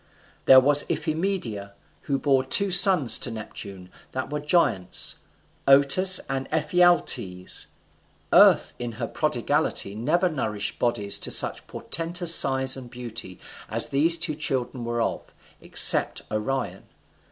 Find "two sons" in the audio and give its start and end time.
2.43-3.19